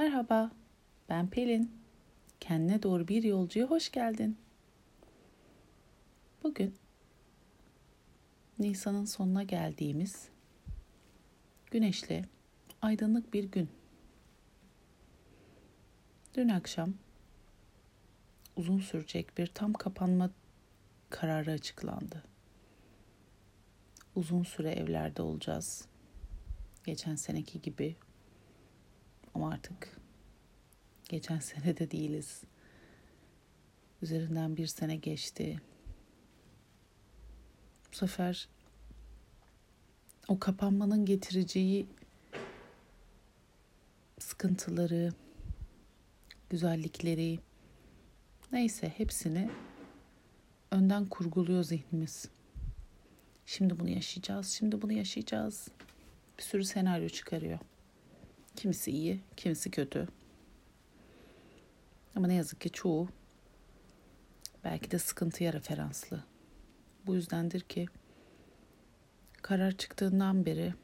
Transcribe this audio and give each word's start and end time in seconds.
Merhaba, 0.00 0.50
ben 1.08 1.30
Pelin. 1.30 1.72
Kendine 2.40 2.82
doğru 2.82 3.08
bir 3.08 3.22
yolcuya 3.22 3.66
hoş 3.66 3.92
geldin. 3.92 4.38
Bugün 6.42 6.74
Nisan'ın 8.58 9.04
sonuna 9.04 9.42
geldiğimiz 9.42 10.28
güneşli, 11.70 12.24
aydınlık 12.82 13.34
bir 13.34 13.44
gün. 13.44 13.68
Dün 16.34 16.48
akşam 16.48 16.94
uzun 18.56 18.80
sürecek 18.80 19.38
bir 19.38 19.46
tam 19.46 19.72
kapanma 19.72 20.30
kararı 21.10 21.50
açıklandı. 21.50 22.24
Uzun 24.14 24.42
süre 24.42 24.70
evlerde 24.70 25.22
olacağız. 25.22 25.88
Geçen 26.84 27.14
seneki 27.14 27.60
gibi 27.60 27.96
ama 29.40 29.52
artık 29.52 29.96
geçen 31.08 31.38
sene 31.38 31.76
de 31.76 31.90
değiliz. 31.90 32.42
Üzerinden 34.02 34.56
bir 34.56 34.66
sene 34.66 34.96
geçti. 34.96 35.60
Bu 37.92 37.96
sefer 37.96 38.48
o 40.28 40.38
kapanmanın 40.38 41.04
getireceği 41.06 41.86
sıkıntıları, 44.18 45.12
güzellikleri, 46.50 47.38
neyse 48.52 48.88
hepsini 48.96 49.50
önden 50.70 51.06
kurguluyor 51.06 51.64
zihnimiz. 51.64 52.28
Şimdi 53.46 53.80
bunu 53.80 53.88
yaşayacağız, 53.88 54.48
şimdi 54.48 54.82
bunu 54.82 54.92
yaşayacağız. 54.92 55.68
Bir 56.38 56.42
sürü 56.42 56.64
senaryo 56.64 57.08
çıkarıyor. 57.08 57.58
Kimisi 58.56 58.90
iyi, 58.90 59.20
kimisi 59.36 59.70
kötü. 59.70 60.08
Ama 62.16 62.26
ne 62.26 62.34
yazık 62.34 62.60
ki 62.60 62.70
çoğu 62.70 63.08
belki 64.64 64.90
de 64.90 64.98
sıkıntıya 64.98 65.52
referanslı. 65.52 66.24
Bu 67.06 67.14
yüzdendir 67.14 67.60
ki 67.60 67.86
karar 69.42 69.72
çıktığından 69.72 70.46
beri 70.46 70.74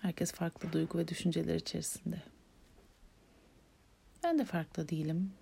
herkes 0.00 0.32
farklı 0.32 0.72
duygu 0.72 0.98
ve 0.98 1.08
düşünceler 1.08 1.54
içerisinde. 1.54 2.22
Ben 4.22 4.38
de 4.38 4.44
farklı 4.44 4.88
değilim. 4.88 5.32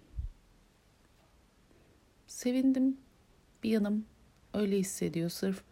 Sevindim. 2.27 2.96
Bir 3.62 3.70
yanım 3.70 4.06
öyle 4.55 4.78
hissediyor. 4.78 5.30
Sırf 5.30 5.62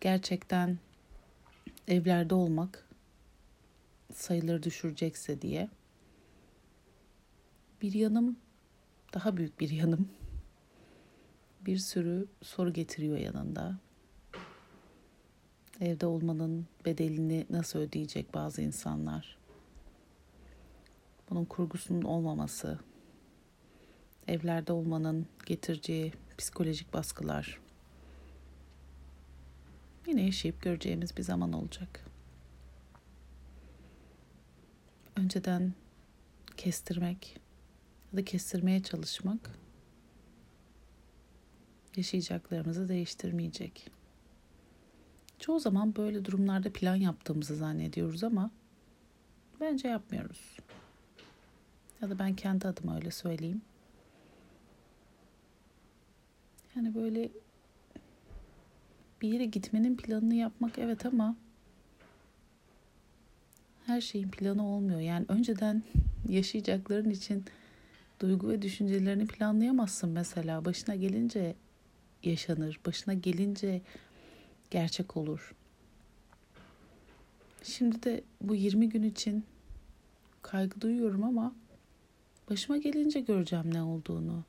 gerçekten 0.00 0.78
evlerde 1.88 2.34
olmak 2.34 2.83
sayıları 4.16 4.62
düşürecekse 4.62 5.42
diye. 5.42 5.68
Bir 7.82 7.92
yanım 7.92 8.36
daha 9.14 9.36
büyük 9.36 9.60
bir 9.60 9.70
yanım 9.70 10.08
bir 11.66 11.78
sürü 11.78 12.26
soru 12.42 12.72
getiriyor 12.72 13.18
yanında. 13.18 13.78
Evde 15.80 16.06
olmanın 16.06 16.66
bedelini 16.84 17.46
nasıl 17.50 17.78
ödeyecek 17.78 18.34
bazı 18.34 18.62
insanlar? 18.62 19.38
Bunun 21.30 21.44
kurgusunun 21.44 22.02
olmaması, 22.02 22.78
evlerde 24.28 24.72
olmanın 24.72 25.26
getireceği 25.46 26.12
psikolojik 26.38 26.94
baskılar. 26.94 27.60
Yine 30.06 30.22
yaşayıp 30.22 30.62
göreceğimiz 30.62 31.16
bir 31.16 31.22
zaman 31.22 31.52
olacak. 31.52 32.13
Önceden 35.24 35.72
kestirmek 36.56 37.40
ya 38.12 38.18
da 38.18 38.24
kestirmeye 38.24 38.82
çalışmak 38.82 39.50
yaşayacaklarımızı 41.96 42.88
değiştirmeyecek. 42.88 43.90
Çoğu 45.38 45.60
zaman 45.60 45.96
böyle 45.96 46.24
durumlarda 46.24 46.72
plan 46.72 46.96
yaptığımızı 46.96 47.56
zannediyoruz 47.56 48.24
ama 48.24 48.50
bence 49.60 49.88
yapmıyoruz. 49.88 50.56
Ya 52.02 52.10
da 52.10 52.18
ben 52.18 52.34
kendi 52.36 52.68
adıma 52.68 52.96
öyle 52.96 53.10
söyleyeyim. 53.10 53.62
Yani 56.76 56.94
böyle 56.94 57.30
bir 59.22 59.28
yere 59.28 59.44
gitmenin 59.44 59.96
planını 59.96 60.34
yapmak 60.34 60.78
evet 60.78 61.06
ama 61.06 61.36
her 63.86 64.00
şeyin 64.00 64.28
planı 64.28 64.66
olmuyor. 64.66 65.00
Yani 65.00 65.24
önceden 65.28 65.82
yaşayacakların 66.28 67.10
için 67.10 67.44
duygu 68.20 68.48
ve 68.48 68.62
düşüncelerini 68.62 69.26
planlayamazsın 69.26 70.10
mesela. 70.10 70.64
Başına 70.64 70.94
gelince 70.94 71.54
yaşanır. 72.22 72.80
Başına 72.86 73.14
gelince 73.14 73.82
gerçek 74.70 75.16
olur. 75.16 75.54
Şimdi 77.62 78.02
de 78.02 78.24
bu 78.40 78.54
20 78.54 78.88
gün 78.88 79.02
için 79.02 79.44
kaygı 80.42 80.80
duyuyorum 80.80 81.24
ama 81.24 81.54
başıma 82.50 82.78
gelince 82.78 83.20
göreceğim 83.20 83.74
ne 83.74 83.82
olduğunu. 83.82 84.44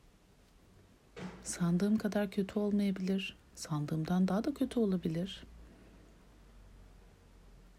Sandığım 1.44 1.98
kadar 1.98 2.32
kötü 2.32 2.60
olmayabilir. 2.60 3.38
Sandığımdan 3.56 4.28
daha 4.28 4.44
da 4.44 4.54
kötü 4.54 4.80
olabilir. 4.80 5.46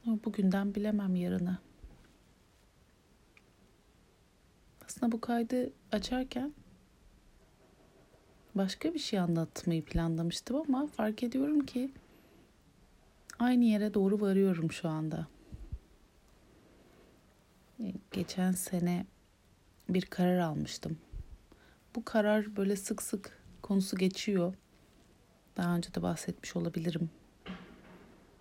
Bugünden 0.06 0.74
bilemem 0.74 1.16
yarını. 1.16 1.58
Aslında 4.86 5.12
bu 5.12 5.20
kaydı 5.20 5.72
açarken 5.92 6.54
başka 8.54 8.94
bir 8.94 8.98
şey 8.98 9.18
anlatmayı 9.18 9.84
planlamıştım 9.84 10.56
ama 10.56 10.86
fark 10.86 11.22
ediyorum 11.22 11.66
ki 11.66 11.90
aynı 13.38 13.64
yere 13.64 13.94
doğru 13.94 14.20
varıyorum 14.20 14.72
şu 14.72 14.88
anda. 14.88 15.26
E, 17.80 17.92
geçen 18.12 18.52
sene 18.52 19.06
bir 19.88 20.02
karar 20.02 20.38
almıştım. 20.38 20.98
Bu 21.94 22.04
karar 22.04 22.56
böyle 22.56 22.76
sık 22.76 23.02
sık 23.02 23.42
konusu 23.62 23.96
geçiyor. 23.96 24.54
Daha 25.56 25.76
önce 25.76 25.94
de 25.94 26.02
bahsetmiş 26.02 26.56
olabilirim. 26.56 27.10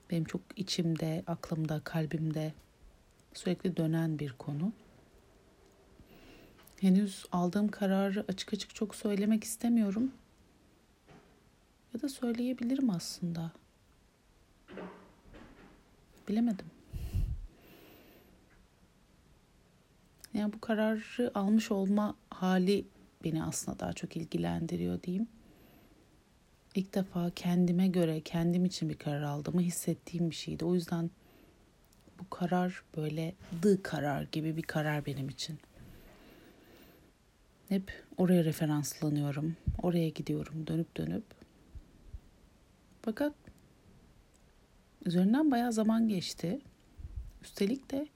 Benim 0.09 0.25
çok 0.25 0.41
içimde, 0.55 1.23
aklımda, 1.27 1.79
kalbimde 1.79 2.53
sürekli 3.33 3.77
dönen 3.77 4.19
bir 4.19 4.33
konu. 4.33 4.73
Henüz 6.81 7.25
aldığım 7.31 7.67
kararı 7.67 8.25
açık 8.27 8.53
açık 8.53 8.75
çok 8.75 8.95
söylemek 8.95 9.43
istemiyorum. 9.43 10.11
Ya 11.93 12.01
da 12.01 12.09
söyleyebilirim 12.09 12.89
aslında. 12.89 13.51
Bilemedim. 16.27 16.65
Yani 20.33 20.53
bu 20.53 20.61
kararı 20.61 21.31
almış 21.35 21.71
olma 21.71 22.15
hali 22.29 22.85
beni 23.23 23.43
aslında 23.43 23.79
daha 23.79 23.93
çok 23.93 24.17
ilgilendiriyor 24.17 25.03
diyeyim. 25.03 25.27
İlk 26.75 26.95
defa 26.95 27.29
kendime 27.29 27.87
göre, 27.87 28.21
kendim 28.21 28.65
için 28.65 28.89
bir 28.89 28.97
karar 28.97 29.21
aldığımı 29.21 29.61
hissettiğim 29.61 30.29
bir 30.29 30.35
şeydi. 30.35 30.65
O 30.65 30.73
yüzden 30.73 31.09
bu 32.19 32.29
karar 32.29 32.83
böyle 32.97 33.35
dı 33.63 33.83
karar 33.83 34.23
gibi 34.31 34.57
bir 34.57 34.61
karar 34.61 35.05
benim 35.05 35.29
için. 35.29 35.59
Hep 37.69 38.03
oraya 38.17 38.45
referanslanıyorum. 38.45 39.55
Oraya 39.83 40.09
gidiyorum 40.09 40.67
dönüp 40.67 40.97
dönüp. 40.97 41.23
Fakat 43.01 43.33
üzerinden 45.05 45.51
bayağı 45.51 45.73
zaman 45.73 46.07
geçti. 46.07 46.59
Üstelik 47.43 47.91
de 47.91 48.07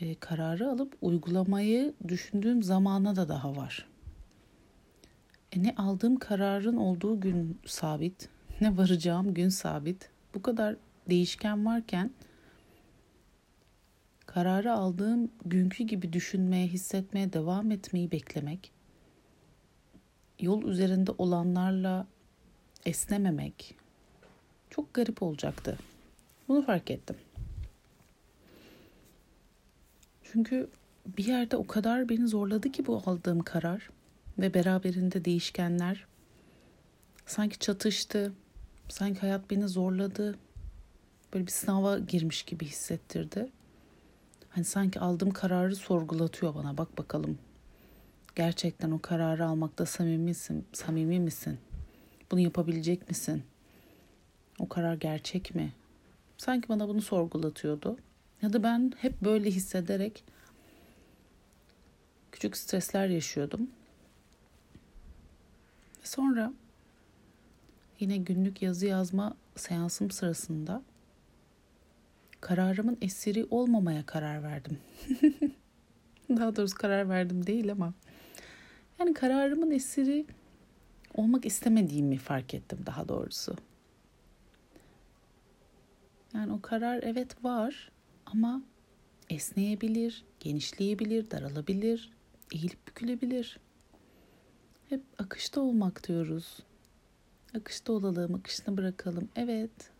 e, 0.00 0.14
kararı 0.14 0.68
alıp 0.68 0.96
uygulamayı 1.00 1.94
düşündüğüm 2.08 2.62
zamana 2.62 3.16
da 3.16 3.28
daha 3.28 3.56
var. 3.56 3.86
E, 5.52 5.62
ne 5.62 5.74
aldığım 5.76 6.16
kararın 6.16 6.76
olduğu 6.76 7.20
gün 7.20 7.58
sabit, 7.66 8.28
ne 8.60 8.76
varacağım 8.76 9.34
gün 9.34 9.48
sabit. 9.48 10.10
Bu 10.34 10.42
kadar 10.42 10.76
değişken 11.10 11.66
varken 11.66 12.10
kararı 14.26 14.72
aldığım 14.72 15.30
günkü 15.44 15.84
gibi 15.84 16.12
düşünmeye, 16.12 16.66
hissetmeye 16.66 17.32
devam 17.32 17.70
etmeyi 17.70 18.12
beklemek, 18.12 18.72
yol 20.40 20.62
üzerinde 20.62 21.10
olanlarla 21.18 22.06
esnememek 22.86 23.74
çok 24.70 24.94
garip 24.94 25.22
olacaktı. 25.22 25.78
Bunu 26.48 26.62
fark 26.66 26.90
ettim. 26.90 27.16
Çünkü 30.22 30.70
bir 31.06 31.24
yerde 31.24 31.56
o 31.56 31.66
kadar 31.66 32.08
beni 32.08 32.28
zorladı 32.28 32.72
ki 32.72 32.86
bu 32.86 33.02
aldığım 33.06 33.40
karar 33.40 33.90
ve 34.40 34.54
beraberinde 34.54 35.24
değişkenler 35.24 36.06
sanki 37.26 37.58
çatıştı. 37.58 38.32
Sanki 38.88 39.20
hayat 39.20 39.50
beni 39.50 39.68
zorladı. 39.68 40.38
Böyle 41.34 41.46
bir 41.46 41.52
sınava 41.52 41.98
girmiş 41.98 42.42
gibi 42.42 42.64
hissettirdi. 42.66 43.50
Hani 44.48 44.64
sanki 44.64 45.00
aldığım 45.00 45.30
kararı 45.30 45.76
sorgulatıyor 45.76 46.54
bana. 46.54 46.78
Bak 46.78 46.98
bakalım. 46.98 47.38
Gerçekten 48.36 48.90
o 48.90 48.98
kararı 48.98 49.46
almakta 49.46 49.86
samimi 49.86 50.18
misin? 50.18 50.66
Samimi 50.72 51.20
misin? 51.20 51.58
Bunu 52.30 52.40
yapabilecek 52.40 53.08
misin? 53.08 53.42
O 54.58 54.68
karar 54.68 54.94
gerçek 54.94 55.54
mi? 55.54 55.72
Sanki 56.36 56.68
bana 56.68 56.88
bunu 56.88 57.02
sorgulatıyordu. 57.02 57.96
Ya 58.42 58.52
da 58.52 58.62
ben 58.62 58.92
hep 58.96 59.20
böyle 59.22 59.50
hissederek 59.50 60.24
küçük 62.32 62.56
stresler 62.56 63.06
yaşıyordum. 63.06 63.70
Sonra 66.02 66.52
yine 68.00 68.16
günlük 68.16 68.62
yazı 68.62 68.86
yazma 68.86 69.36
seansım 69.56 70.10
sırasında 70.10 70.82
kararımın 72.40 72.98
esiri 73.00 73.46
olmamaya 73.50 74.06
karar 74.06 74.42
verdim. 74.42 74.78
Daha 76.30 76.56
doğrusu 76.56 76.76
karar 76.76 77.08
verdim 77.08 77.46
değil 77.46 77.72
ama 77.72 77.94
yani 78.98 79.14
kararımın 79.14 79.70
esiri 79.70 80.26
olmak 81.14 81.46
istemediğimi 81.46 82.18
fark 82.18 82.54
ettim 82.54 82.78
daha 82.86 83.08
doğrusu. 83.08 83.56
Yani 86.34 86.52
o 86.52 86.60
karar 86.62 87.02
evet 87.02 87.44
var 87.44 87.92
ama 88.26 88.62
esneyebilir, 89.30 90.24
genişleyebilir, 90.40 91.30
daralabilir, 91.30 92.12
eğilip 92.52 92.88
bükülebilir. 92.88 93.60
Hep 94.90 95.02
akışta 95.18 95.60
olmak 95.60 96.08
diyoruz. 96.08 96.58
Akışta 97.56 97.92
olalım, 97.92 98.34
akışını 98.34 98.76
bırakalım. 98.76 99.28
Evet. 99.36 99.90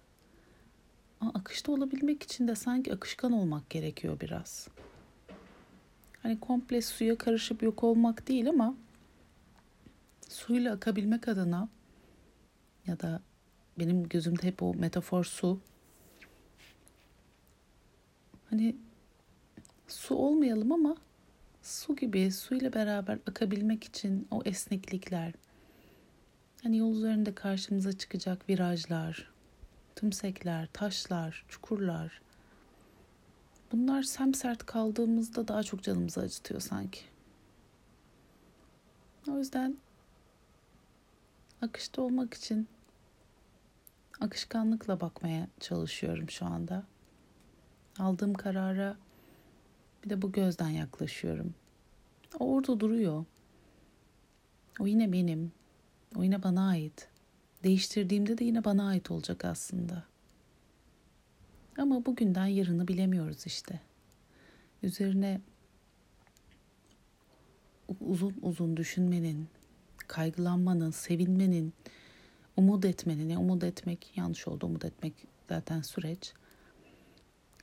Ama 1.21 1.31
akışta 1.35 1.73
olabilmek 1.73 2.23
için 2.23 2.49
de 2.49 2.55
sanki 2.55 2.93
akışkan 2.95 3.33
olmak 3.33 3.71
gerekiyor 3.71 4.21
biraz. 4.21 4.69
Hani 6.23 6.41
komple 6.41 6.83
suya 6.83 7.19
karışıp 7.19 7.63
yok 7.63 7.85
olmak 7.85 8.29
değil 8.29 8.49
ama 8.49 8.75
suyla 10.29 10.75
akabilmek 10.75 11.29
adına 11.29 11.69
ya 12.87 13.01
da 13.01 13.23
benim 13.79 14.09
gözümde 14.09 14.43
hep 14.43 14.63
o 14.63 14.75
metafor 14.75 15.25
su. 15.25 15.61
Hani 18.51 18.77
su 19.89 20.15
olmayalım 20.15 20.73
ama 20.73 20.97
su 21.63 21.97
gibi 21.97 22.33
suyla 22.33 22.73
beraber 22.73 23.19
akabilmek 23.27 23.85
için 23.85 24.29
o 24.31 24.43
esneklikler, 24.45 25.33
hani 26.63 26.79
yol 26.79 26.97
üzerinde 26.97 27.35
karşımıza 27.35 27.93
çıkacak 27.93 28.49
virajlar, 28.49 29.31
tümsekler, 29.97 30.69
taşlar, 30.73 31.45
çukurlar. 31.49 32.23
Bunlar 33.73 34.03
semsert 34.03 34.67
kaldığımızda 34.67 35.49
daha 35.49 35.63
çok 35.63 35.83
canımızı 35.83 36.21
acıtıyor 36.21 36.61
sanki. 36.61 37.01
O 39.29 39.39
yüzden 39.39 39.77
akışta 41.63 42.03
olmak 42.03 42.35
için 42.35 42.69
akışkanlıkla 44.21 45.01
bakmaya 45.01 45.49
çalışıyorum 45.61 46.31
şu 46.31 46.47
anda. 46.47 46.85
Aldığım 47.99 48.35
karara 48.35 48.97
bir 50.05 50.11
de 50.11 50.23
bu 50.23 50.33
gözden 50.33 50.69
yaklaşıyorum. 50.69 51.55
O 52.39 52.55
orada 52.55 52.81
duruyor. 52.81 53.25
O 54.81 54.87
yine 54.87 55.13
benim. 55.13 55.53
O 56.17 56.23
yine 56.23 56.43
bana 56.43 56.69
ait. 56.69 57.09
Değiştirdiğimde 57.65 58.39
de 58.39 58.45
yine 58.45 58.65
bana 58.65 58.89
ait 58.89 59.11
olacak 59.11 59.45
aslında. 59.45 60.05
Ama 61.79 62.07
bugünden 62.07 62.47
yarını 62.47 62.89
bilemiyoruz 62.89 63.47
işte. 63.47 63.81
Üzerine 64.83 65.41
uzun 68.01 68.35
uzun 68.43 68.77
düşünmenin, 68.77 69.49
kaygılanmanın, 70.07 70.91
sevinmenin, 70.91 71.73
umut 72.57 72.85
etmenin, 72.85 73.29
ne 73.29 73.39
umut 73.39 73.65
etmek 73.65 74.13
yanlış 74.17 74.49
oldu, 74.49 74.67
umut 74.67 74.85
etmek 74.85 75.15
zaten 75.49 75.83
süreç. 75.83 76.33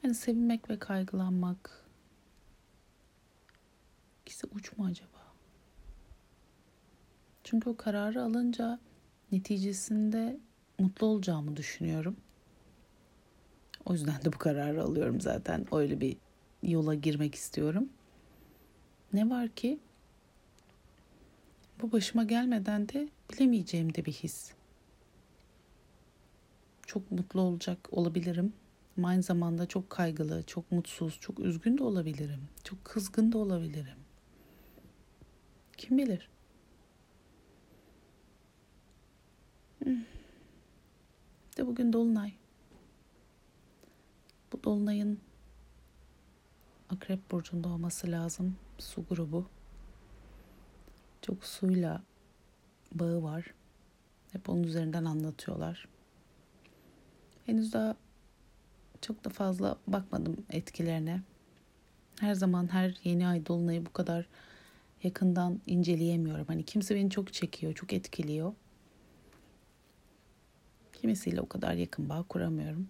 Yani 0.03 0.15
sevinmek 0.15 0.69
ve 0.69 0.79
kaygılanmak 0.79 1.86
ikisi 4.27 4.47
uç 4.55 4.77
mu 4.77 4.85
acaba? 4.85 5.33
Çünkü 7.43 7.69
o 7.69 7.77
kararı 7.77 8.23
alınca 8.23 8.79
neticesinde 9.31 10.39
mutlu 10.79 11.07
olacağımı 11.07 11.57
düşünüyorum. 11.57 12.17
O 13.85 13.93
yüzden 13.93 14.21
de 14.25 14.33
bu 14.33 14.37
kararı 14.37 14.83
alıyorum 14.83 15.21
zaten. 15.21 15.65
Öyle 15.71 16.01
bir 16.01 16.17
yola 16.63 16.95
girmek 16.95 17.35
istiyorum. 17.35 17.89
Ne 19.13 19.29
var 19.29 19.49
ki 19.49 19.79
bu 21.81 21.91
başıma 21.91 22.23
gelmeden 22.23 22.89
de 22.89 23.09
bilemeyeceğim 23.31 23.95
de 23.95 24.05
bir 24.05 24.13
his. 24.13 24.51
Çok 26.85 27.11
mutlu 27.11 27.41
olacak 27.41 27.87
olabilirim. 27.91 28.53
Ama 28.97 29.07
aynı 29.07 29.23
zamanda 29.23 29.65
çok 29.65 29.89
kaygılı, 29.89 30.43
çok 30.43 30.71
mutsuz, 30.71 31.17
çok 31.19 31.39
üzgün 31.39 31.77
de 31.77 31.83
olabilirim. 31.83 32.41
Çok 32.63 32.85
kızgın 32.85 33.31
da 33.31 33.37
olabilirim. 33.37 34.06
Kim 35.77 35.97
bilir? 35.97 36.29
De 41.57 41.67
bugün 41.67 41.93
dolunay. 41.93 42.33
Bu 44.53 44.63
dolunayın 44.63 45.19
Akrep 46.89 47.31
burcunda 47.31 47.69
olması 47.69 48.11
lazım. 48.11 48.55
Su 48.79 49.05
grubu. 49.09 49.49
Çok 51.21 51.45
suyla 51.45 52.03
bağı 52.91 53.23
var. 53.23 53.53
Hep 54.31 54.49
onun 54.49 54.63
üzerinden 54.63 55.05
anlatıyorlar. 55.05 55.87
Henüz 57.45 57.73
daha 57.73 57.95
çok 59.01 59.25
da 59.25 59.29
fazla 59.29 59.77
bakmadım 59.87 60.45
etkilerine. 60.49 61.21
Her 62.19 62.33
zaman 62.33 62.73
her 62.73 62.97
yeni 63.03 63.27
ay 63.27 63.45
dolunayı 63.45 63.85
bu 63.85 63.93
kadar 63.93 64.27
yakından 65.03 65.61
inceleyemiyorum. 65.67 66.45
Hani 66.47 66.65
kimse 66.65 66.95
beni 66.95 67.09
çok 67.09 67.33
çekiyor, 67.33 67.73
çok 67.73 67.93
etkiliyor. 67.93 68.53
Kimisiyle 70.93 71.41
o 71.41 71.47
kadar 71.47 71.73
yakın 71.73 72.09
bağ 72.09 72.23
kuramıyorum. 72.23 72.89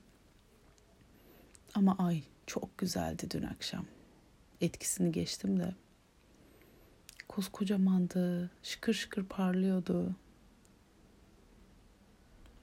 Ama 1.75 1.95
ay 1.97 2.23
çok 2.45 2.77
güzeldi 2.77 3.27
dün 3.31 3.43
akşam. 3.43 3.85
Etkisini 4.61 5.11
geçtim 5.11 5.59
de. 5.59 5.75
Koskocamandı, 7.27 8.51
şıkır 8.63 8.93
şıkır 8.93 9.25
parlıyordu. 9.25 10.15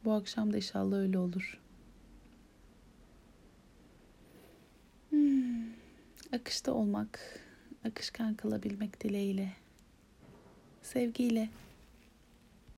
Bu 0.04 0.12
akşam 0.12 0.52
da 0.52 0.56
inşallah 0.56 0.96
öyle 0.96 1.18
olur. 1.18 1.60
Hmm, 5.10 5.64
akışta 6.32 6.72
olmak, 6.72 7.40
akışkan 7.84 8.34
kalabilmek 8.34 9.00
dileğiyle. 9.00 9.52
Sevgiyle. 10.82 11.48